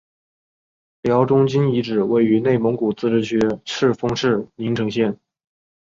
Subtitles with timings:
[1.03, 5.15] 辽中京遗址位于内蒙古自治区赤峰市宁城县。